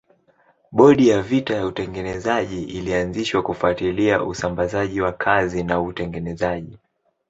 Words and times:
Bodi 0.71 1.07
ya 1.09 1.21
vita 1.21 1.55
ya 1.55 1.65
utengenezaji 1.65 2.63
ilianzishwa 2.63 3.43
kufuatilia 3.43 4.23
usambazaji 4.23 5.01
wa 5.01 5.13
kazi 5.13 5.63
na 5.63 5.81
utengenezaji. 5.81 6.77